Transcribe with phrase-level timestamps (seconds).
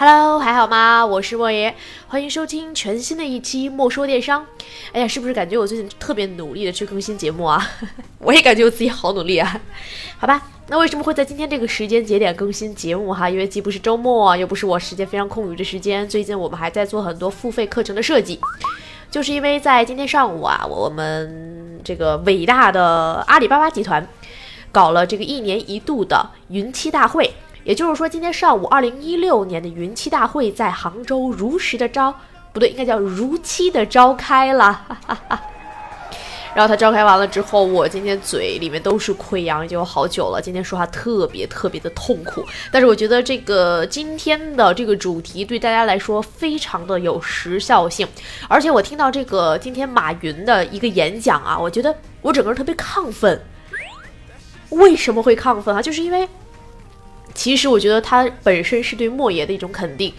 [0.00, 1.04] Hello，还好吗？
[1.04, 1.74] 我是莫爷，
[2.08, 4.40] 欢迎收听全新的一期《莫说电商》。
[4.94, 7.62] 哎呀，是不是感觉我最近特别努力的去更新节目啊？
[8.18, 9.60] 我也感觉我自己好努力啊。
[10.16, 13.28] 好吧，那为什么会在今天这个时间节点更新节目哈？
[13.28, 16.08] 因为既不是周末，又不是我时间非常空余的时间。
[16.08, 18.40] 最近我们还在做很多付费课程的设计，
[19.10, 24.08] 就是因为在今天上午啊，我们这个伟大的阿里巴巴集团
[24.72, 27.30] 搞了这个一年一度的云栖大会。
[27.64, 32.14] 也就是说，今天上午，二零一六年的云栖大会在杭州如实的召，
[32.52, 34.98] 不对，应该叫如期的召开了。
[36.52, 40.40] 然后他召开完了之后，我今天嘴里面都是溃疡，已经有好久了。
[40.42, 48.04] 今天说话特别特别的痛苦，但是我觉得这个今天的这个主题对大家来说非常的有时效性，
[48.48, 53.40] 而且我听到这个今天马云的一个演讲啊，我觉得我整个人特别亢奋。
[54.70, 55.80] 为什么会亢奋啊？
[55.80, 56.28] 就是因为。
[57.34, 60.12] 其实我觉得它本身是对莫言的一种肯定，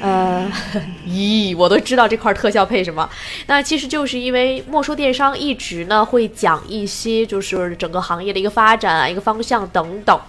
[0.00, 0.50] 呃，
[1.06, 3.08] 咦，我都知道这块特效配什么。
[3.46, 10.20] 那其实就是因为莫说电商一直呢会讲一些就是整个行业的一个发展啊、一个方向等等。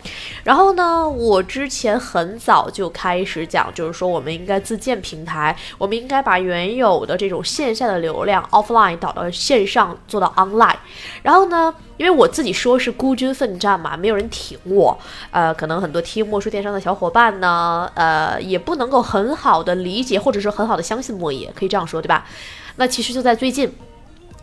[0.43, 10.77] 然后呢，我之前很早就开始讲，就是说我们应该自建平台，我们应该把原有的这种线下的流量 offline 导到线上，做到 online。
[11.21, 11.73] 然后呢？
[12.01, 14.97] 因为我自己说是孤军奋战嘛，没有人挺我，
[15.29, 22.25] 呃，可能很多听莫说电商的小伙伴呢，呃，也不能够很好的理解，或者是很好的相信莫爷，可以这样说，对吧？
[22.77, 23.71] 那其实就在最近。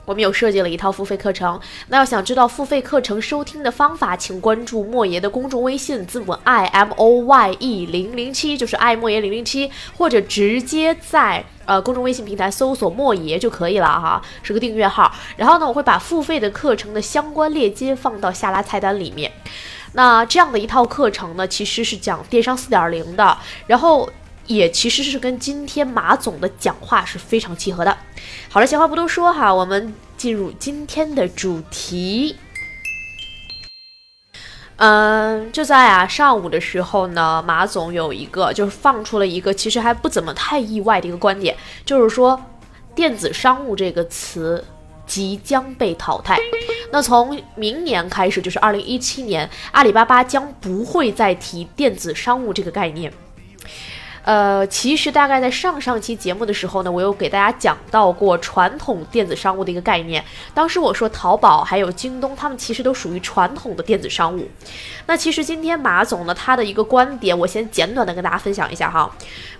[0.08, 15.14] 我们有设计了一套付费课程，那要想知道付费课程收听的方法，请关注莫爷的公众微信，字母 i m o y e 零零七，就是爱莫言零零七，或者直接在呃公众微信平台搜索莫爷就可以了哈，是个订阅号。
[15.36, 19.30] 然后呢，我会把付费的课程的相关链接放到下拉菜单里面。
[19.92, 23.36] 那这样的一套课程呢，其实是讲电商四点零的，
[23.66, 24.08] 然后。
[24.48, 27.96] 也其实是跟今天马总的讲话是非常契合的。
[28.48, 32.34] 好了，闲话不多说哈，我们进入今天的主题。
[34.76, 41.54] 嗯，就在啊上午的时候呢，马总有一个就是放出了一个其实还不怎么太意外的一个观点，
[41.84, 42.40] 就是说
[42.94, 44.64] 电子商务这个词
[45.04, 46.38] 即将被淘汰。
[46.90, 53.12] 那从明年开始，就是二零一七年，阿里巴巴将不会再提电子商务这个概念。
[54.28, 60.22] 呃，其实大概在上上期节目的时候呢，我有给大家讲到过传统电子商务的一个概念。
[60.52, 64.46] 当时我说淘宝还有京东，他们其实都属于传统的电子商务。
[65.06, 69.10] 那其实今天马总呢，他的一个观点，我先简短的跟大家分享一下哈。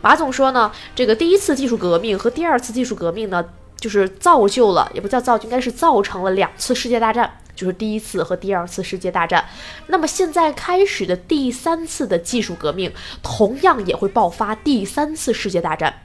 [0.02, 3.42] 马总说呢，这个第一次技术革命和第二次技术革命呢，
[3.80, 7.38] 就是造就了，也不叫造就，应该是造成了两次世界大战。
[7.58, 9.44] 就是第一次和第二次世界大战，
[9.88, 16.02] 那么现在开始的第三次的技术革命，同样也会爆发第三次世界大战。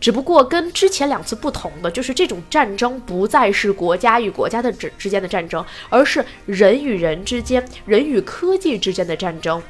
[0.00, 9.62] 只不过跟之前两次不同的，就是这种战争不再是国家与国家的之之间的战争，而是人与人之间、人与科技之间的战争。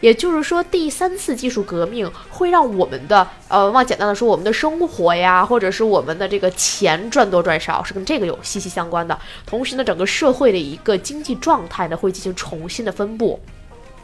[0.00, 9.18] 也就是说，第三次技术革命会让我们的，呃，往简单的说，我们的生活呀，或者是我们的这个钱赚多赚少，是跟这个有息息相关的。
[9.44, 13.40] 同时呢，整个社会的一个经济状态呢，会进行重新的分布。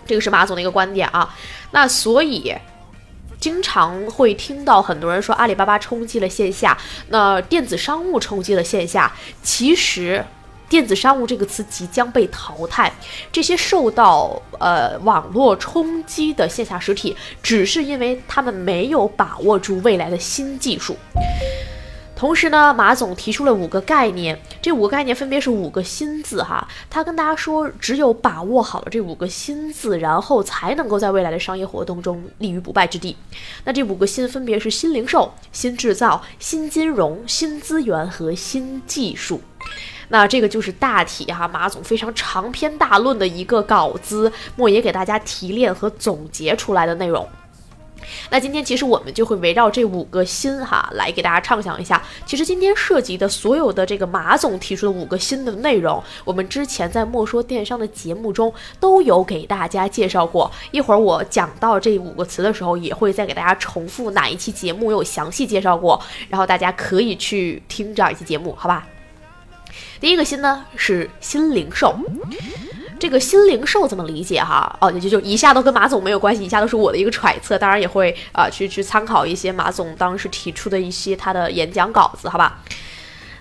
[0.07, 1.35] 这个是马总的一个观点啊。
[1.71, 2.55] 那所以。
[3.41, 6.79] 经常会听到很多人说阿里巴巴冲击了线下，
[7.09, 9.13] 那电子商务冲击了线下。
[9.43, 10.25] 其实，
[10.69, 12.93] 电子商务这个词即将被淘汰。
[13.31, 20.97] 这些受到呃网络冲击的线下实体，只是因为他们没有把握住未来的新技术。
[22.17, 26.67] 同时呢，马总提出了五个概念，这五个概念分别是五个新字哈。
[26.89, 33.17] 他跟大家说，只有把握好了这五个新字，然后才能够在未来的商业活动中立于不败之地。
[33.65, 39.41] 那这五个新分别是新零售、新制造、新金融、新资源和新技术。
[40.09, 47.27] 那这个就是大体哈，马总非常长篇大论的一个稿子，莫爷给大家提炼和总结出来的内容。
[48.29, 52.03] 那今天其实我们就会围绕这五个新哈来给大家畅想一下。
[52.27, 60.51] 其实今天涉及的所有的这个马总提出的五个新的内容，我们之前在莫说电商的节目中都有给大家介绍过。
[60.71, 65.99] 一会儿我讲到这五个词的时候，也会再给大家重复哪一期节目有详细介绍过，
[66.29, 68.87] 然后大家可以去听这样一期节目，好吧？
[70.01, 71.99] 第一个新呢是新零售。
[73.01, 74.79] 这个新零售怎么理解哈？
[74.81, 82.61] 哦，就就以下都跟马总没有关系，以下都是我的一个揣测，当然也会啊去去参考一些马总当时提出的一些他的演讲稿子，好吧？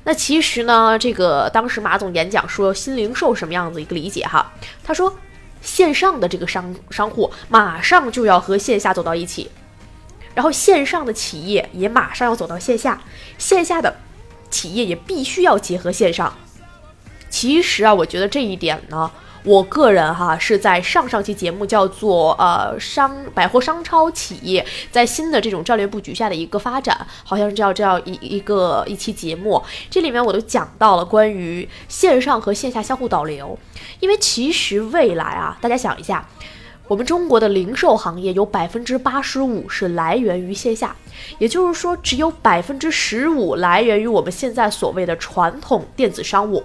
[0.03, 4.51] 那其实呢，这个当时马总演讲说新零售什么样子一个理解哈？
[4.83, 5.15] 他说
[5.61, 9.49] 线上的这个商商户马上就要和线下走到一起，
[10.33, 12.99] 然后线上的企业也马上要走到线下，
[13.37, 13.95] 线下的
[14.53, 16.31] 企业也必须要结合线上。
[17.29, 19.11] 其实啊，我觉得这一点呢。
[19.45, 33.59] 我个人哈是在上上期节目叫做呃商百货商超企业在新的这种战略布局下的一个发展，好像是叫这样一一个一期节目，这里面我都讲到了关于线上和线下相互导流，
[33.99, 36.25] 因为其实未来啊，大家想一下，
[36.87, 40.93] 我们中国的零售行业有百分之八十五是来源于线下，
[41.39, 46.61] 也就是说只有百分之十五来源于我们现在所谓的传统电子商务。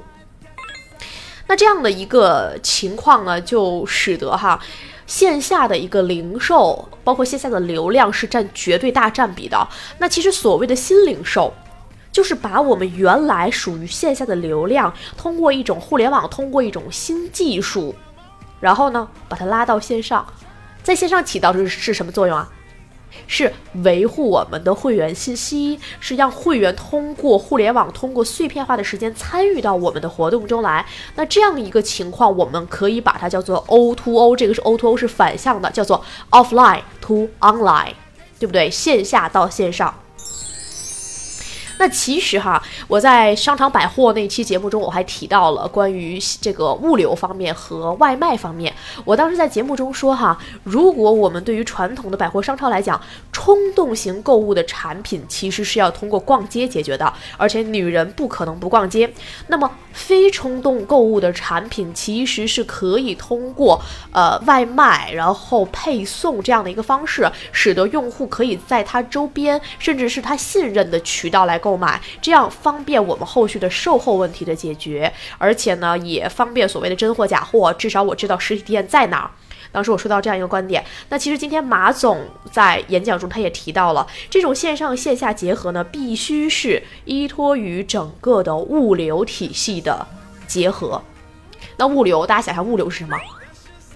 [1.47, 4.61] 那这样的一个情况呢，就使得哈，
[5.07, 9.69] 线下的一个零售，包括线下的流量是占绝对大占比的。
[9.99, 11.55] 那其实所谓的新零售，
[12.11, 17.95] 就是把我们原来属于线下的流量，通过一种互联网，通过一种新技术，
[18.61, 20.27] 然后呢，把它拉到线上，
[20.83, 22.49] 在线上起到的是是什么作用啊？
[23.27, 23.53] 是
[23.85, 30.85] 维护我们的会员信息，是让会员通过互联网，通过碎片化的时间参与到我们的活动中来。
[31.15, 37.95] 那这样一个情况，我们可以把它叫做 O to O，这个是 O to O 是反向的，叫做 Offline to Online，
[38.39, 38.71] 对不对？
[38.71, 39.95] 线下到线上。
[41.79, 48.75] 那其实哈，我在商场百货那期节目中，我还提到了关于这个物流方面和外卖方面。
[49.05, 53.01] 我当时在节目中说哈，如果我们对于传统的百货商超来讲，
[53.33, 59.09] 冲动型购物的产品其实是要通过逛街解决的，而且女人不可能不逛街。
[59.47, 63.81] 那么非冲动购物的产品其实是可以通过
[64.13, 71.68] 呃外卖，然后配送这样的一个方式，使得用户可以在他周边，甚至是他信任的渠道来购。
[71.69, 77.71] 购买这样方便我们后续的售后问题的解决，而且呢也方便所谓的真货假货。
[77.75, 79.31] 至少我知道实体店在哪儿。
[79.71, 90.07] 当时我说到这样一个观点，那其实今天马总在演讲中他也提到了，这种线上线下结合呢，必须是依托于整个的物流体系的
[90.47, 91.03] 结合。
[91.77, 93.15] 那物流，大家想想物流是什么？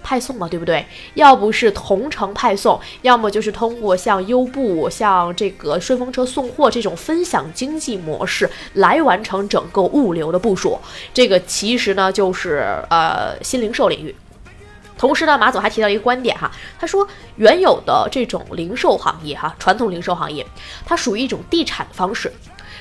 [0.03, 0.85] 派送嘛，对不对？
[1.13, 10.77] 要不是同城派送，要么就是通过像优步、像这个顺风车送货这种分享经济模式来完成整个物流的部署。
[11.13, 14.13] 这个其实呢，就是呃新零售领域。
[14.95, 17.05] 同时呢，马总还提到一个观点哈，他说
[17.37, 20.45] 原有的这种零售行业哈，传统零售行业，
[20.85, 22.31] 它属于一种地产的方式。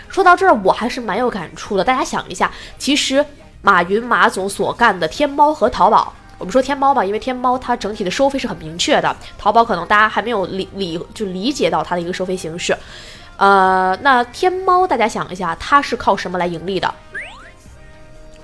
[0.09, 1.83] 说到这儿，我还是蛮有感触的。
[1.83, 3.25] 大家想一下，其实
[3.63, 6.13] 马云马总所干的天猫和淘宝。
[6.43, 12.77] 我们说天猫吧，因为天猫它整体的收费是很明确的，淘宝可能大家还没有理理就理解到它的一个收费形式。
[13.37, 16.93] 呃，那天猫大家想一下，它是靠什么来盈利的？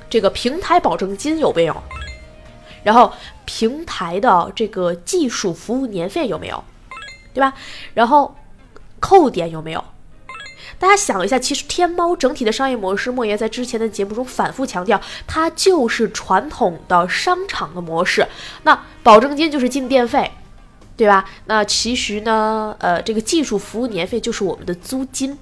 [0.09, 1.77] 这个平台保证金有没有？
[2.85, 3.13] 然后
[3.45, 6.63] 平台的这个技术服务年费有没有？
[7.35, 7.53] 对吧？
[7.95, 8.33] 然后
[9.01, 9.83] 扣点有没有？
[10.79, 18.27] 大家想一下，其实天猫整体的商业模式，莫言在之前的节目中反复强调，它就是传统的商场的模式。
[18.63, 20.31] 那保证金就是进店费，
[20.97, 21.25] 对吧？
[21.47, 25.37] 那其实呢，呃，这个技术服务年费就是我们的租金。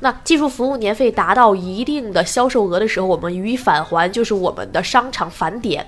[0.00, 5.86] 那技术服务年费达到一定的销售额的时候，我们予以返还，就是我们的商场返点。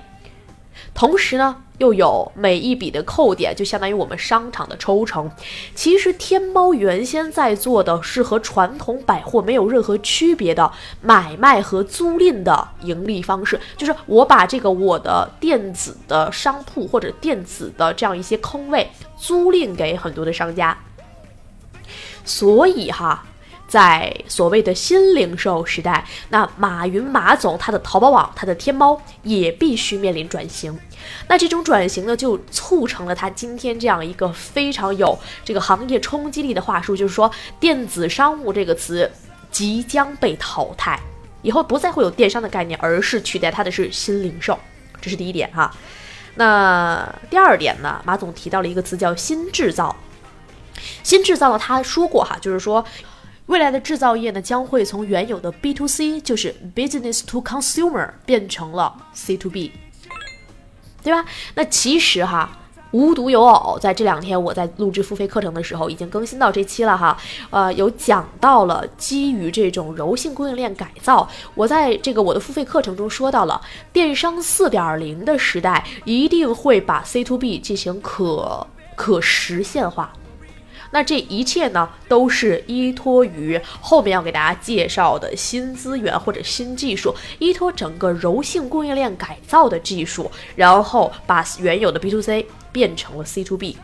[0.95, 5.29] 同时呢，又有每一笔的扣点，就相当于我们商场的抽成。
[5.75, 10.71] 其实天猫原先在做的是和传统百货没有任何区别的
[11.01, 20.77] 买卖和租赁的盈利方式，就是我把这个我的电子的商铺或者电子的这样一些空位租赁给很多的商家。
[22.23, 23.25] 所以哈。
[23.67, 30.77] 在所谓的新零售时代，那马云马总他的淘宝网、他的天猫也必须面临转型。
[31.27, 37.29] 那这种转型呢，就促成了他今天这样一个非常有这个行业冲击力的话术，就是说
[37.59, 39.11] 电子商务这个词
[39.51, 40.99] 即将被淘汰，
[41.41, 44.57] 以后不再会有电商的概念，而是取代它的是新零售。
[45.01, 45.71] 这是第一点哈。
[46.35, 49.95] 那第二点呢，马总提到了一个词叫新制造。
[51.03, 52.85] 新制造呢，他说过哈，就是说。
[53.47, 59.71] 未来的制造业呢，将会从原有的 B to C，就是 Business to Consumer，变成了 C to B，
[61.03, 61.23] 对吧？
[61.53, 62.57] 那其实哈，
[62.89, 67.15] 无独有偶，在这两天我在录制付费课程的时候，已经更新到这期了哈。
[67.51, 73.61] 呃，有讲到了基于这种柔性供应链改造，我在这个我的付费课程中说到了，
[73.93, 80.11] 电商四点零的时代一定会把 C to B 进行可可实现化。
[80.91, 93.77] 那这一切呢，都是依托于后面要给大家介绍的新资源或者新技术，依托整个柔性供应链改造的技术，然后把原有的 B to C 变成了 C to B。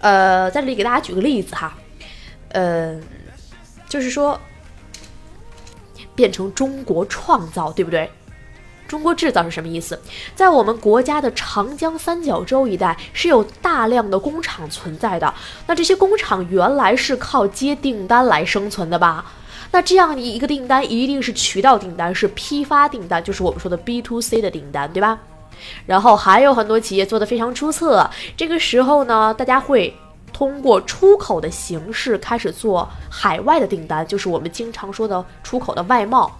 [0.00, 1.76] 呃，在这里给大家举个例子哈，
[2.50, 3.00] 呃，
[3.88, 4.38] 就是说
[6.14, 8.10] 变成中国创造，对不对？
[8.88, 10.00] 中国制造是什么意思？
[10.34, 15.32] 在我们国家的长江三角洲一带是有大量的工厂存在的。
[15.66, 19.26] 那这些工厂原来是靠接订单来生存的吧？
[19.70, 25.18] 那这样一个订单一定是渠道订单，是批发订单，就是我们说的 B to C 的订单，对吧？
[25.84, 28.08] 然后还有很多企业做得非常出色。
[28.38, 29.94] 这个时候呢，大家会
[30.32, 36.34] 通过出口的形式开始做海外的订单，就是我们经常说的出口的外贸。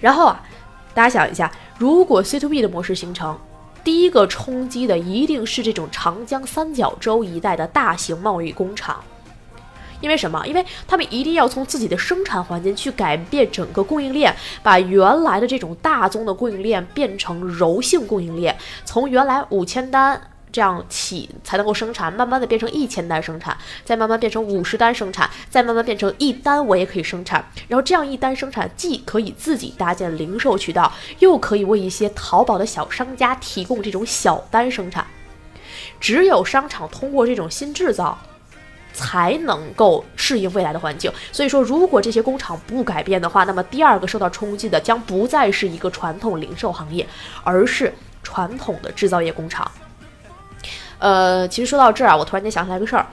[0.00, 0.42] 然后啊。
[0.94, 3.38] 大家想一下，如果 C to B 的模式形成，
[3.82, 9.02] 第一个冲击的一定是这种长江三角洲一带的大型贸易工厂，
[10.00, 10.46] 因为什么？
[10.46, 20.20] 因为他们一定要从自己的生产环境去改变整个供应链，把原来的这种大宗的供应链变成柔性供应链，从原来五千单。
[20.52, 27.44] 这样起才能够生产，慢慢的变成一千单生产，再慢慢变成五十单生产，再慢慢变成一单我也可以生产。
[27.66, 35.06] 然后这样一单生产，既可以自己搭建零售渠道，又可以为一些淘宝的小商家提供这种小单生产。
[35.98, 38.18] 只有商场通过这种新制造，
[38.92, 41.10] 才能够适应未来的环境。
[41.32, 47.06] 所以说，如果这些工厂不改变的话，那么第二个受到冲击的将不再是一个传统零售行业，
[47.42, 47.92] 而是
[48.22, 49.70] 传统的制造业工厂。
[51.02, 53.04] 呃，其实说到这儿啊，我突然间想起来个事儿，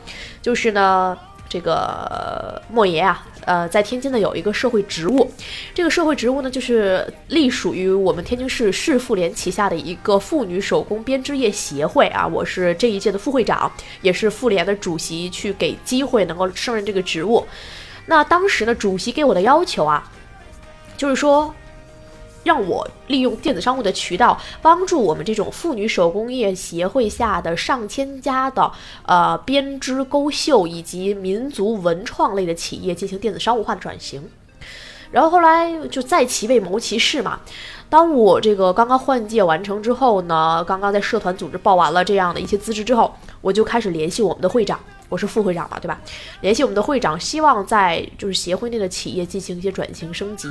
[0.43, 1.17] 就是呢，
[1.50, 5.27] 这个莫爷啊，呃，在天津呢有一个社会职务，
[5.74, 13.72] 这个社会职务呢就是隶属于我们天津市市妇联旗下的一个妇女手工编织业协会啊，我是这一届的副会长，
[14.03, 17.43] 也是妇联的主席，去给机会能够胜任这个职务。
[18.05, 20.08] 那当时呢，主席给我的要求啊，
[20.96, 21.51] 就是说。
[22.50, 28.72] 让我利用电子商务的渠道，帮助我们这种妇女手工业协会下的上千家的
[29.06, 34.27] 呃编织钩绣以及民族文创类的企业进行电子商务化的转型。
[35.12, 37.39] 然后后来就在其位谋其事嘛。
[37.88, 46.01] 当我这个刚刚换届完成之后呢，刚刚在社团组织报完了这样的一些资质之后，我就开始联系我们的会长，我是副会长嘛，对吧？
[46.41, 50.50] 联系我们的会长，希望在就是协会内的企业进行一些转型升级。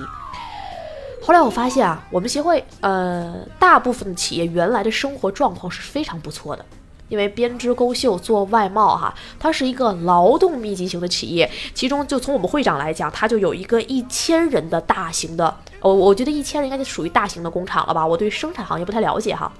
[1.28, 6.64] 后来我发现啊，我们协会呃，大部分的企业原来的生活状况是非常不错的，
[7.10, 19.52] 因为编织钩绣做外贸哈，它是一个劳动密集型的企业，其中就从我们会长来讲，他就有一个一千人的大型的，我我觉得一千人应该就属于大型的工厂了吧，我对生产行业不太了解哈，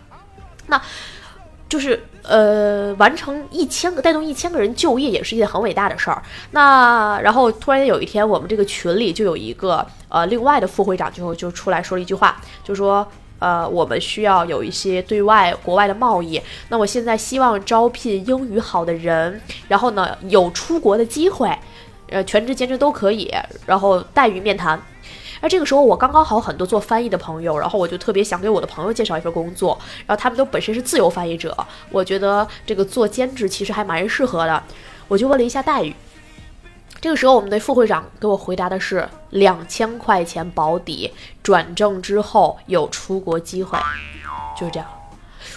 [0.69, 0.81] 那。
[1.69, 6.23] 就是呃，完成一千个带动一千个人就业也是一件很伟大的事儿。
[6.51, 13.07] 那然后突然有一天，我们这个群里就有一个呃另外的副会长就就出来说了一句话，就说
[13.39, 16.41] 呃我们需要有一些对外国外的贸易。
[16.69, 21.55] 那我现在希望招聘英语好的人，然后呢有出国的机会，
[22.11, 23.31] 呃全职兼职都可以，
[23.67, 24.81] 然后待遇面谈。
[25.41, 31.57] 而这个时候，我刚刚好很多做翻译的朋友，然后我就特别想给我的朋友介绍一份工作，然后他们都本身是自由翻译者，
[31.91, 34.63] 我觉得这个做兼职其实还蛮适合的，
[35.07, 35.95] 我就问了一下待遇。
[37.01, 41.13] 这个时候，我们的副会长给我回答的是两千块钱保底，
[41.45, 43.79] 转正之后有出国机会，
[44.59, 44.89] 就是这样。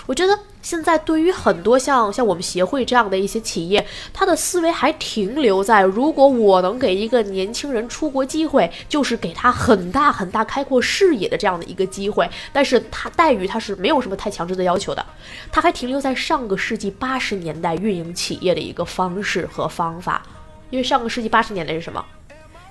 [0.05, 12.29] 我觉得现在对于很多像像我们协会这样的一些企业，他的思维还停留在如果我能给一个年轻人出国机会，就是给他很大很大开阔视野的这样的一个机会。
[12.53, 15.05] 但是他待遇他是没有什么太强制的要求的，
[15.51, 20.21] 他还停留在上个世纪八十年代运营企业的一个方式和方法。
[20.69, 22.03] 因为上个世纪八十年代是什么？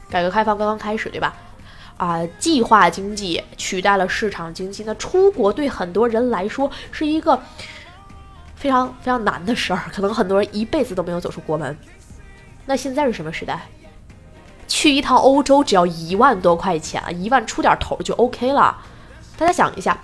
[0.09, 1.35] 改革开放刚刚开始，对吧？
[1.99, 4.83] 啊，计划经济取代了市场经济。
[4.85, 7.39] 那出国对很多人来说是一个
[8.61, 11.77] 非常非常难的事儿，可能很多人一辈子都没有走出国门。
[12.67, 13.59] 那现在是什么时代？
[14.69, 18.77] 去一趟欧洲只要一万多块钱，一万出点头就 OK 了。
[19.37, 19.99] 大家想一下。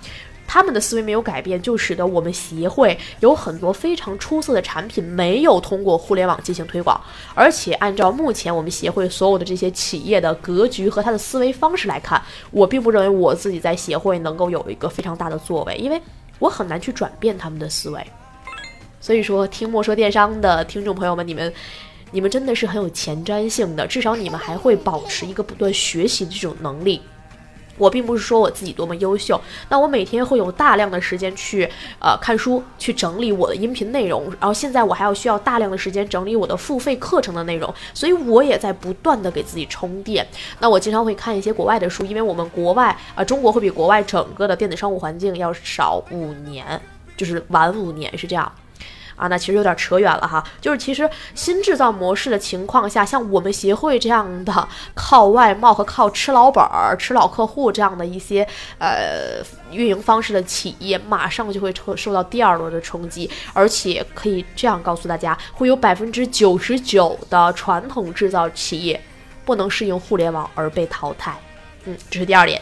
[0.49, 6.97] 他们的思维没有改变，就使得我们协会有很多非常出色的产品没有通过互联网进行推广。
[7.35, 16.01] 而且按照目前我们协会所有的这些企业的格局和他的思维方式来看，我并不认为我自己在协会能够有一个非常大的作为，因为
[16.39, 18.01] 我很难去转变他们的思维。
[19.07, 21.53] 所以说，听莫说电商的听众朋友们，你们，
[22.11, 27.01] 你们真的是很有前瞻性的，至少你们还会保持一个不断学习的这种能力。
[27.77, 31.63] 我并不是说我自己多么优秀，那我每天会有大量的时间去
[32.01, 40.27] 呃看书，去整理我的音频内容，然后现在我还要需要大量的时间整理我的付费课程的内容，所以我也在不断的给自己充电。
[40.59, 46.65] 那我经常会看一些国外的书，因为我们国外啊，中国会比国外整个的电子商务环境要少五年，
[47.15, 48.51] 就是晚五年是这样。
[49.17, 50.41] 啊，那其实有点扯远了哈。
[50.61, 58.47] 就是其实新制造模式的情况下，像我们协会这样的靠外贸和靠吃老本儿、吃老客户这样的一些
[58.77, 69.01] 呃运营方式的企业，马上就会受受到第二轮的冲击，而且可以这样告诉大家，会有百分之九十九的传统制造企业
[69.43, 71.35] 不能适应互联网而被淘汰。
[71.85, 72.61] 嗯，这是第二点。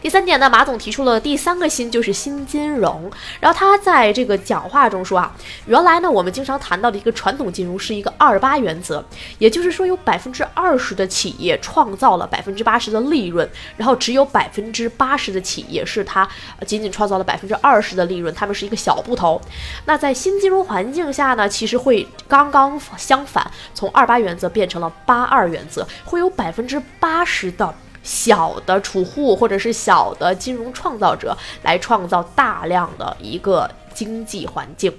[0.00, 3.10] 第三点呢，马总提出了第三个新，就是新金融。
[3.40, 5.34] 然后他在这个讲话中说啊，
[5.66, 9.04] 原来呢，我们经常谈到的一个传统金融是一个二八原则，
[9.38, 16.28] 也就是说有百分之二十的企业创造了百分之八十的利润，然后只有百分之八十的企业是它
[16.66, 19.40] 仅仅创造了百分之二十的利润，他们是一个小不头。
[19.84, 27.74] 那在新金融环境下呢，其实会刚刚相反，从二八原则变成了八二原则，会有百分之八十的。
[28.08, 34.90] 小的储户或者是小的金融创造者来创造大量的一个经济环境。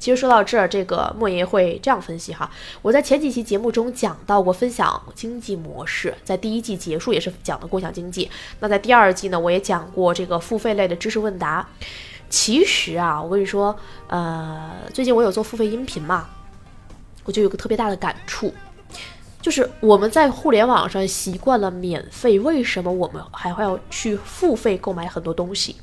[0.00, 2.50] 其实说到这儿，这个莫爷会这样分析哈。
[2.82, 8.28] 我在前几期节目中讲到过分享经济模式，在第一季结束也是讲的共享经济。
[8.58, 11.64] 那在第二季呢，我也讲过这个付费类的知识问答。
[12.28, 13.74] 其实啊，我跟你说，
[14.08, 16.28] 呃，最近我有做付费音频嘛，
[17.24, 18.52] 我就有个特别大的感触。
[19.40, 25.76] 就是我们在互联网上习惯了免费，为什么我们还会要去付费购买很多东西？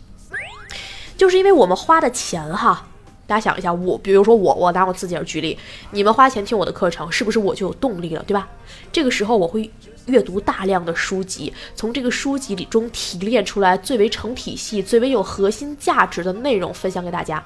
[1.17, 2.87] 就是因为我们花的钱哈，
[3.25, 5.57] 大家想一下，我比如说我，我拿我自己而举例，
[5.89, 8.47] 你们花钱听我的课程，是不是我就有动力了，对吧？
[8.91, 9.69] 这个时候我会
[10.05, 17.43] 阅读大量的书籍，从这个书籍里中提炼出来最为成体系、最为有核心价值的内容分享给大家。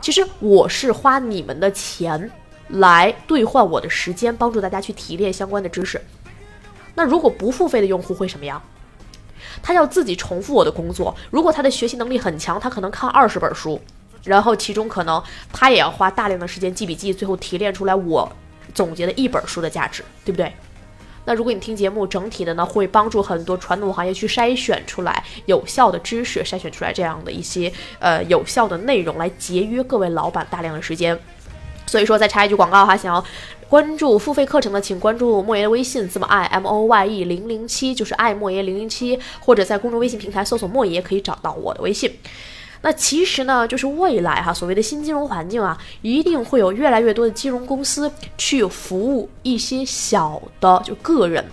[0.00, 2.30] 其实我是花你们的钱。
[2.72, 6.00] 来兑换我的时间，帮助大家去提炼相关的知识。
[6.94, 8.60] 那如果不付费的用户会什么样？
[9.62, 11.14] 他要自己重复我的工作。
[11.30, 13.80] 如果他的学习能力很强，他可能看二十本书，
[14.24, 18.30] 然后其中可能他也要花大量的时间记笔记，最后提炼出来我
[18.74, 20.52] 总结的一本书的价值，对不对？
[21.26, 31.18] 那如果你听节目，整体的呢会帮助很多传统行业去筛选出来有效的知识，筛选出来这样的一些呃有效的内容，来节约各位老板大量的时间。
[31.90, 33.24] 所以说，再插一句广告哈，想要
[33.68, 42.08] 关注付费课程的，请关注莫言的微信，字母 i m o y e 零零七，就是爱莫言零零七，或者在公众微信平台搜索莫爷，可以找到我的微信。
[42.82, 51.44] 那其实呢，就是未来哈，所谓的新金融环境啊，一定会有越来越多的金融公司去服务一些小的就个人，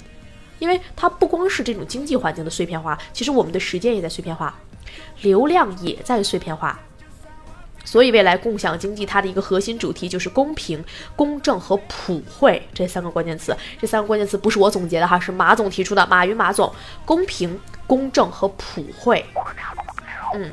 [0.60, 4.56] 因为它不光是这种经济环境的碎片化，其实我们的时间也在碎片化，
[5.24, 6.80] 流量也在碎片化。
[7.88, 10.84] 所以，未来共享经济它的一个核心主题就是公平、
[11.16, 13.56] 公正和普惠这三个关键词。
[13.80, 16.06] 这三个关键词不是我总结的哈，是马总提出的。
[16.08, 16.70] 马云马总，
[17.06, 19.26] 公平、公正和普惠。
[20.34, 20.52] 嗯，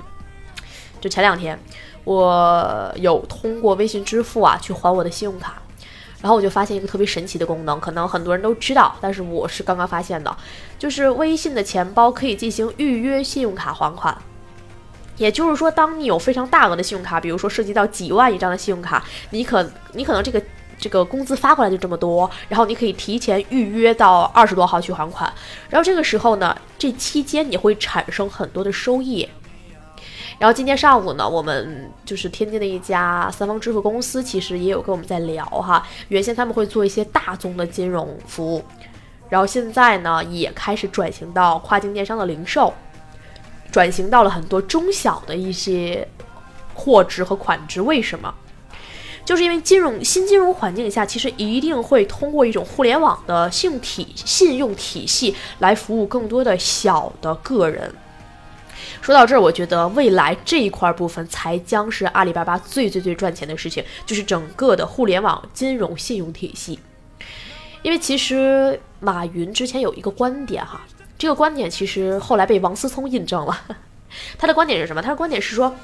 [1.00, 1.58] 就前两天，
[2.04, 5.60] 我有通过微信支付啊去还我的信用卡，
[6.22, 10.36] 然后我就发现一个特别神奇的功能，可能很多人都知道，但是我是刚刚发现的，
[10.78, 14.16] 就是微信的钱包可以进行预约信用卡还款。
[15.16, 20.42] 也就是说，当你有非常大额的信用卡，比如说涉及到几万一张的信用卡，你可你可能这个
[20.76, 25.32] 这个工资发过来就这么多，然后你可以提前预约到二十多号去还款，
[25.70, 29.28] 然后这个时候呢，这期间你会产生很多的收益。
[30.36, 38.64] 然后今天上午呢，我们就是天津的一家三方支付公司，其实也有跟我们在聊哈，原先他们会做一些大宗的金融服务，
[39.28, 42.74] 然后现在呢也开始转型到跨境电商的零售。
[43.74, 46.06] 转型到了很多中小的一些
[46.74, 48.32] 货值和款值，为什么？
[49.24, 57.92] 就是因为金融新金融环境下，其实一定会通过一种互联网的信用体信用体系来服务更多的小的个人。
[59.02, 66.78] 说到这儿，我觉得未来这一块部分才将是阿里巴巴最最最赚钱的事情，就是整个的互联网金融信用体系。
[67.82, 70.80] 因为其实马云之前有一个观点哈。
[71.24, 73.58] 这个观点其实后来被王思聪印证了。
[74.36, 75.00] 他的观点是什么？
[75.00, 75.74] 他的观点是说，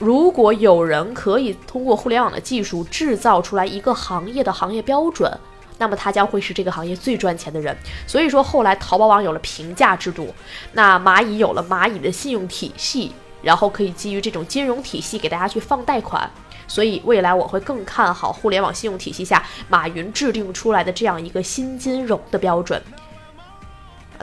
[0.00, 5.32] 如果有人可以通过互联网的技术制造出来一个行业的行业标准，
[5.78, 7.76] 那么他将会是这个行业最赚钱的人。
[8.08, 10.34] 所以说，后来淘宝网有了评价制度，
[10.72, 16.28] 那蚂蚁有了蚂蚁的信用体系，然后可以基于这种金融体系给大家去放贷款。
[16.66, 22.82] 所以未来我会更看好互联网信用体系下马云制定出来的这样一个新金融的标准。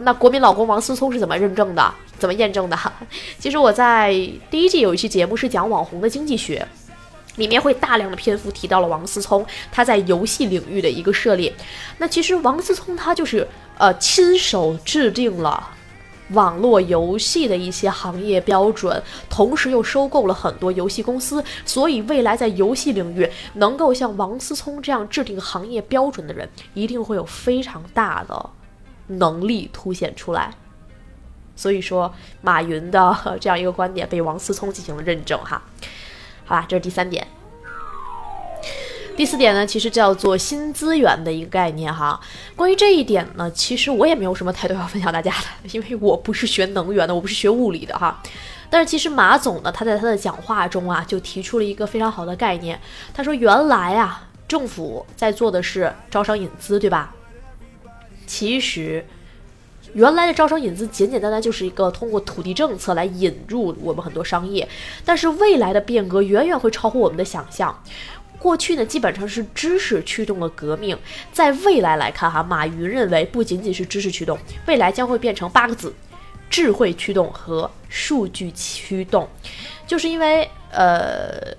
[0.01, 1.93] 那国民老公王思聪是怎么认证的？
[2.17, 2.77] 怎么验证的？
[3.37, 4.13] 其实我在
[4.49, 6.65] 第一季有一期节目是讲网红的经济学，
[7.35, 11.53] 里面会大量的篇幅提到了王思聪他在游戏领域的一个涉猎。
[11.97, 15.69] 那其实王思聪他就是呃亲手制定了
[16.29, 28.49] 网络游戏的一些行业标准，同时又收购了很多游戏公司，所以未来在游戏领域能够像王思聪这样制定行业标准的人，一定会有非常大的
[29.07, 30.53] 能力凸显出来。
[31.55, 35.61] 所以说，马云的这样一个观点被王思聪进行了认证，哈，
[36.45, 37.27] 好吧，这是第三点。
[39.15, 42.19] 第四点呢，其实叫做新资源的一个概念哈。
[42.55, 48.19] 关于这一点呢，其实我也没有什么太多要分享大家的， 因为我不是学能源的，我不是学物理的哈。
[48.71, 52.81] 但是其实马总呢，他在他的讲话中啊，就提出了一个非常好的概念。
[53.13, 57.13] 他说，原来啊，政府在做的是招商引资，对吧？
[58.33, 59.05] 其实。
[59.93, 64.67] 原来的招商引资简简单单就是一个通过土地政策来引入我们很多商业，
[65.05, 67.83] 但是未来的变革远远会超乎我们的想象。
[68.39, 70.97] 过去呢，基本上是知识驱动了革命，
[71.31, 75.93] 在未来来看哈，马云认为不仅仅是知识驱动，未来将会变成八个字：
[76.49, 79.29] 智慧驱动和数据驱动。
[79.85, 81.53] 就是因为呃，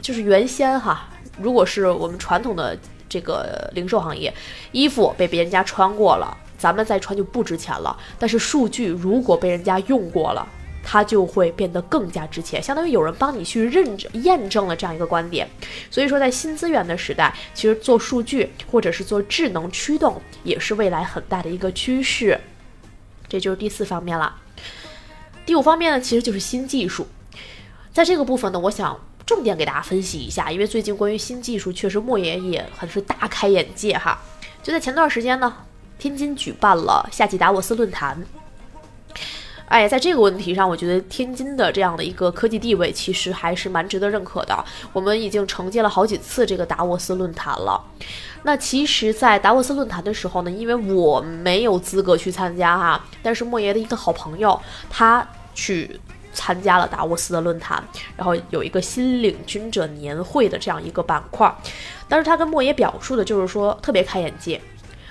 [0.00, 4.32] 就是原先哈，如果是我们传统的这个零售行业，
[4.72, 6.36] 衣服被别人家穿过了。
[6.58, 10.44] 咱们再穿就不值钱了，但是数据如果被人家用过了，
[10.82, 15.48] 它就会变得更加值钱，相当于有人帮你去认证、验证了这样一个观点。
[15.88, 22.36] 所以说，在新资源的时代，其实做数据或者是做智能驱动，也是未来很大的一个趋势。
[23.28, 24.34] 这就是第四方面了。
[25.46, 27.06] 第五方面呢，其实就是新技术。
[27.92, 34.18] 在这个部分呢，我想重点给大家分析一下，因为最近关于新技术，确实莫言也很是大开眼界哈。
[34.62, 35.54] 就在前段时间呢。
[36.00, 38.16] 天津举办了夏季达沃斯论坛。
[39.66, 44.64] 哎，在这个问题上，我觉得天津的这样的一个科技地位其实还是蛮值得认可的。
[44.92, 47.84] 我们已经承接了好几次这个达沃斯论坛了。
[48.44, 54.56] 那其实，在达沃斯论坛的时候呢，因为我没有资格去参加哈，但是莫言的一个好朋友
[54.88, 55.98] 他去
[56.32, 57.82] 参加了达沃斯的论坛，
[58.16, 61.52] 然后有一个新领军者年会的这样一个板块。
[62.08, 64.60] 当时他跟莫言表述的就是说，特别开眼界。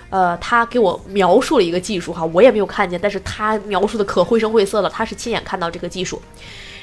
[0.10, 4.90] 呃，他给我描述了一个技术哈，我也没有看见，但是他描述的可绘声绘色了。
[4.90, 6.22] 他是亲眼看到这个技术，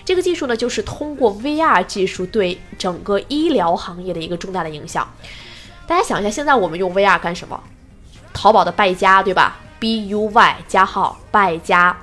[0.04, 5.10] 这个技术呢，就是通过 VR 技术对整个医疗行业的一个重大的影响。
[5.86, 7.58] 大家想一下，现在我们用 VR 干什么？
[8.34, 11.96] 淘宝的败家，对吧？B U Y 加号败家，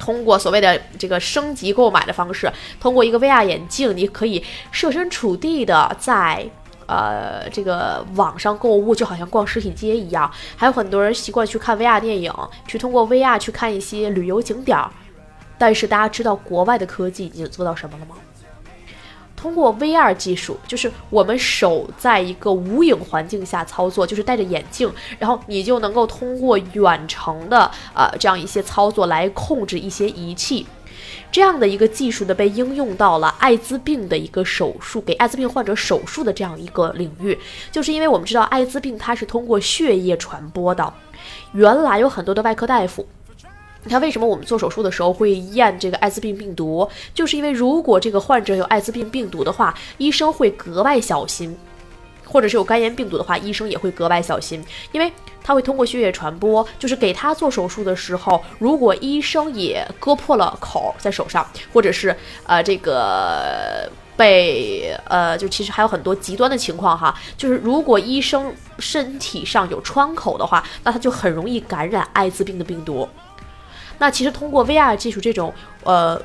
[0.00, 6.44] 通过所谓的这个升级购买的方式，通过一个 VR 眼镜，你可以设身处地的在。
[6.92, 12.34] 呃，这个网上购物就好像逛实体街一样，还有很多人习惯去看 VR 电影，
[12.66, 14.90] 去通过 VR 去看一些旅游景点儿。
[15.56, 18.16] 但是大家知道国外的科技已经做到什么了吗？
[19.40, 30.66] 通过 VR 技术，就是我们手在一个无影环境下操作，就是戴着眼镜，然后你就能够通过远程的呃这样一些操作来控制一些仪器。
[31.32, 37.38] 这样的一个技术呢，被应用到了艾滋病的一个手术，给艾滋病患者手术的这样一个领域，
[37.72, 40.92] 就是因为我们知道艾滋病它是通过血液传播的。
[41.52, 43.06] 原来有很多的外科大夫，
[43.84, 51.56] 你看为什么我们做手术的时候会验这个艾滋病病毒，就是因为如果这个患者有艾滋病病毒的话，医生会格外小心。
[52.32, 55.12] 或者是有肝炎病毒的话，医生也会格外小心，因为
[55.42, 56.64] 他会通过血液传播。
[56.78, 62.14] 就是给他做手术的时候，如果医生也割破了口在手上，或者是
[62.46, 73.08] 呃这个被呃就其实还有很多极端的情况哈，就是如果医生身体上有创口的话，那他就很容易感染艾滋病的病毒。
[74.00, 76.20] 那其实通过 VR 技术这种呃。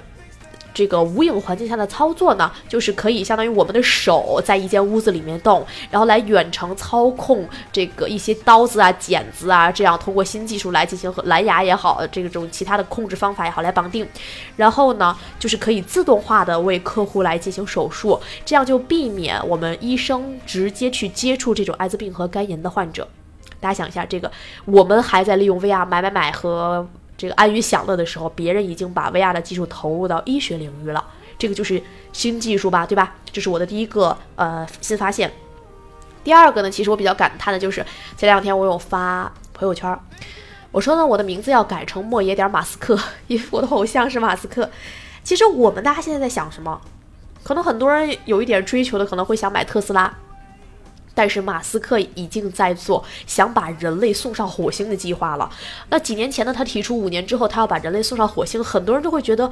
[0.77, 14.05] 这个无影环境下的操作呢，就是可以相当于我们的手在一间屋子里面动，然后来远程操控这个一些刀子啊、剪子啊，这样通过新技术来进行和蓝牙也好，这种其他的控制方法也好来绑定，
[14.57, 23.07] 然后呢，就是可以自动化的为客户来进行手术，这样就避免我们医生直接去接触这种艾滋病和肝炎的患者。
[23.61, 24.29] 大家想一下，这个
[24.65, 26.85] 我们还在利用 VR 买买买和。
[27.17, 31.03] 这个安于享乐的时候，别人已经把 VR 的技术投入到医学领域了，
[31.37, 33.15] 这个就是新技术吧，对吧？
[33.31, 35.31] 这是我的第一个呃新发现。
[36.23, 37.85] 第二个呢，其实我比较感叹的就是
[38.17, 39.97] 前两天我有发朋友圈，
[40.71, 44.69] 我说呢我的名字要改成莫爷点马斯克，因为我的偶像是马斯克。
[45.23, 46.81] 其实我们大家现在在想什么？
[47.43, 50.11] 可能很多人有一点追求的，可能会想买特斯拉。
[51.15, 55.49] 但是马斯克已经在做想把人类送上火星的计划了。
[55.89, 59.49] 那几年前呢，他提出五年之后他要把人类送上火星，很多人都会觉得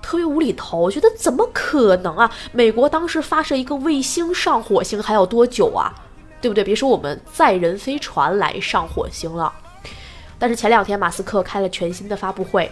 [0.00, 2.30] 特别无厘头，觉得怎么可能啊？
[2.52, 5.92] 美国当时发射一个卫星上火星还要多久啊？
[6.40, 6.62] 对不对？
[6.62, 9.52] 别说我们载人飞船来上火星了。
[10.38, 12.70] 但是前两天马斯克开了全新的发布会，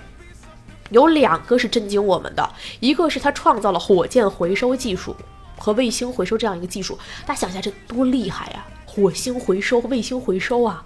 [0.91, 2.47] 有两个是震惊我们的，
[2.81, 5.17] 一个是他创造了火箭回收技术
[5.63, 8.67] 和卫星回收这样一个技术，大家想一下这多厉害呀！
[8.85, 10.83] 火星回收、卫星回收啊！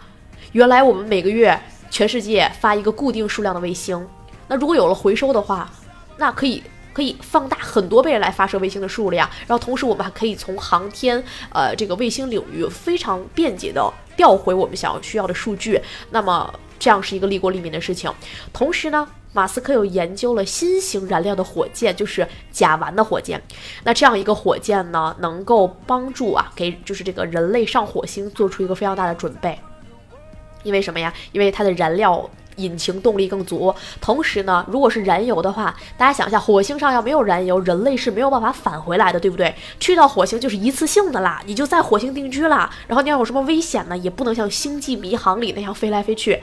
[0.53, 1.59] 原来我们每个月
[1.91, 4.07] 全世界发一个固定数量的卫星，
[4.49, 5.73] 那如果有了回收的话，
[6.19, 6.63] 那可以。
[6.97, 18.11] 可以放大很多倍来发射卫星的数量，然后同时我们还可以从航天呃这个卫星领域非常便捷的调回我们想要需要的数据，那么这样是一个利国利民的事情。
[18.51, 19.07] 同时呢，
[19.37, 23.41] 马斯克又研究了新型燃料的火箭，就是甲烷的火箭。
[23.85, 29.59] 那这样一个火箭呢，能够帮助啊给就是这个人类上火星做出一个非常大的准备。
[30.63, 31.13] 因为什么呀？
[31.33, 32.29] 因为它的燃料。
[32.59, 39.55] 引擎动力更足，同时呢，如果是燃油的话，大家想一下，火星上要没有燃油，人类是没有办法返回来的，对不对？
[39.79, 46.43] 去到火星就是一次性的啦，你就在火星定居啦，然后你要有什么危险呢，也不能像星际迷航里那样飞来飞去。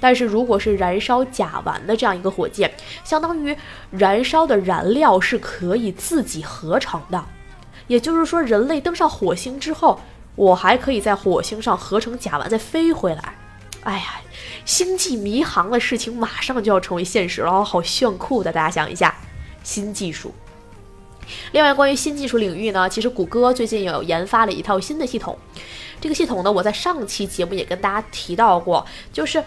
[0.00, 2.70] 但是如果是燃烧甲烷的这样一个火箭，
[3.04, 3.56] 相当于
[3.90, 7.24] 燃烧的燃料是可以自己合成的，
[7.86, 9.98] 也就是说，人类登上火星之后，
[10.34, 13.34] 我还可以在火星上合成甲烷再飞回来。
[13.82, 14.20] 哎呀，
[14.64, 18.52] 星际迷航的事情马上就要成为现实了，好炫酷的！
[18.52, 19.14] 大家想一下，
[19.62, 20.34] 新技术。
[21.52, 25.38] 另外，关于新技术领域呢，其实谷歌最近有研发了一套新的系统。
[26.00, 29.42] 这个系统呢，我在上期节目也跟大家提到过，就是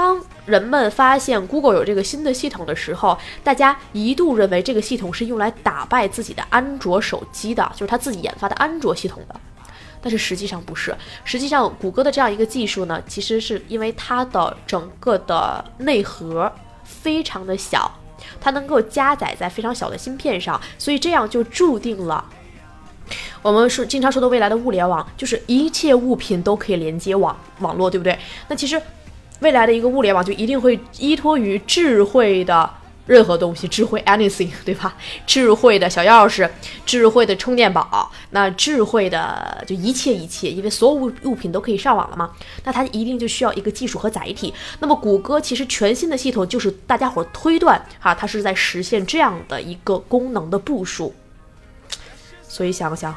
[0.00, 9.38] 当人们发现 Google 有这个新的系统的时候，大家一度认为这个系统是用来打败自己的安卓手机的，就是他自己研发的安卓系统的。
[10.00, 16.50] 但是实际上不是，实际上谷歌的这样一个技术呢，其实是因为它的整个的内核
[16.82, 17.92] 非常的小，
[18.40, 22.24] 它能够加载在非常小的芯片上，所以这样就注定了
[23.42, 28.18] 我们是经常说的未来的物联网，就是一切物品都可以连接网网络，对不对？
[28.48, 28.80] 那其实
[29.40, 32.70] 未来的一个物联网就一定会依托于智慧的。
[33.06, 34.96] 任何东西，智慧 anything， 对吧？
[35.26, 36.48] 智慧的小钥匙，
[36.86, 42.30] 智慧的充电宝，那智慧的就一切一切，因为所有物物品都可以上网了嘛，
[42.62, 44.54] 那它一定就需要一个技术和载体。
[44.78, 51.12] 那么谷歌其实全新的系统就是大家伙推断哈，它是在实现这样的一个功能的部署。
[52.46, 53.12] 所以想想，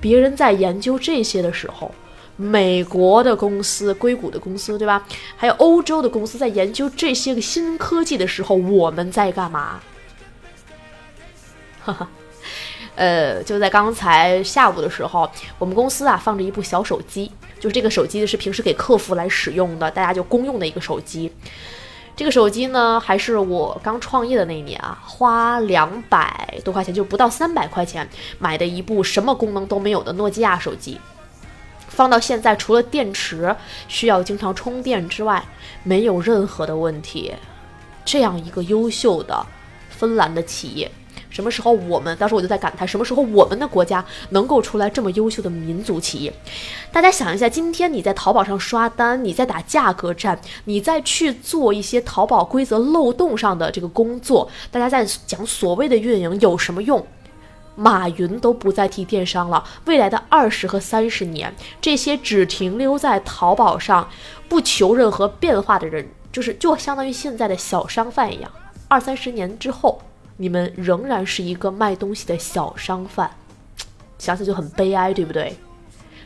[0.00, 1.94] 别人在研究这些的时候。
[2.36, 5.02] 美国的公司、硅谷的公司，对吧？
[5.36, 9.80] 还有欧洲的公司在研究这些个新科技的时候，我们在干嘛？
[11.82, 12.08] 哈哈，
[12.94, 21.32] 呃，就在刚才下午的时候，我们公司啊放着一部小手机，就是这个手机是平时给客服来使用的，大家就公用的一个手机。
[22.16, 30.98] 这个手机呢，还是我刚创业的那一年啊，花两百多块钱，就不到三百块钱买的一部什么功能都没有的诺基亚手机。
[31.96, 33.56] 放到现在，除了电池
[33.88, 35.42] 需要经常充电之外，
[35.82, 37.32] 没有任何的问题。
[38.04, 39.44] 这样一个优秀的
[39.88, 40.90] 芬兰的企业，
[41.30, 42.14] 什么时候我们？
[42.18, 46.30] 当时我就在感叹，什么时候我们的国家能够出来这么优秀的民族企业？
[46.92, 57.04] 大家想一下，今天你在淘宝上刷单，你在打价格战，你在去做一些淘宝规则漏洞上的这个工作，大家在讲所谓的运营有什么用？
[57.76, 59.62] 马云都不再提电商了。
[59.84, 64.08] 未来的二十和三十年，这些只停留在淘宝上、
[64.48, 68.50] 不求任何变化的人，就是就相当于现在的小商贩一样。
[68.88, 70.00] 二三十年之后，
[70.38, 73.30] 你们仍然是一个卖东西的小商贩，
[74.18, 75.56] 想想就很悲哀，对不对？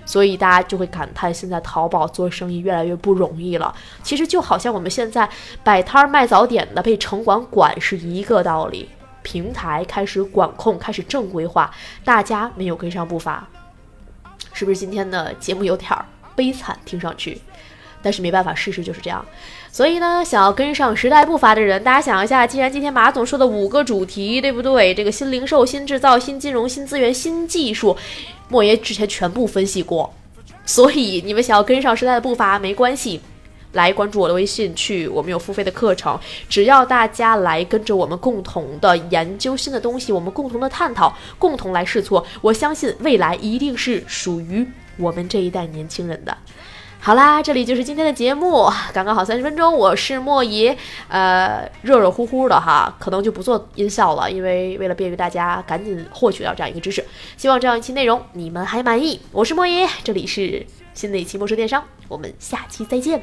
[0.07, 3.73] 所以大家就会感叹，现在淘宝做生意越来越不容易了。
[4.03, 5.29] 其实就好像我们现在
[5.63, 8.89] 摆摊卖早点的被城管管是一个道理。
[9.23, 11.71] 平台开始管控，开始正规化，
[12.05, 13.49] 大家没有跟上步伐，
[14.53, 16.05] 是不是今天的节目有点儿
[16.35, 16.79] 悲惨？
[16.85, 17.41] 听上去，
[18.03, 19.25] 但是没办法，事实就是这样。
[19.73, 24.93] 所以呢，想要跟上时代步伐的人，大家想一下，既然今天马总说的五个主题，对不对？
[24.95, 27.97] 这个新零售、新制造、新金融、新资源、新技术，
[28.49, 30.13] 莫爷之前全部分析过，
[30.67, 33.21] 所以你们想要跟上时代的步伐，没关系。
[33.73, 36.19] 来关注我的微信，去我们有付费的课程。
[36.49, 46.37] 只要大家来跟着我们共同的研究新的东西，我们共同的探讨，共同来试错，我相信未来一定是属于我们这一代年轻人的。
[47.03, 49.75] 好啦，这里就是今天的节目，刚刚好三十分钟。
[49.75, 50.77] 我是莫爷，
[51.09, 57.03] 呃，热热乎乎的哈，可能就不做音效了，因为为了便于大家赶紧获取到这样一个知识，
[57.39, 59.19] 希望这样一期内容你们还满意。
[59.33, 63.23] 我是莫爷，这里是新的一期莫说电商，我们下期再见。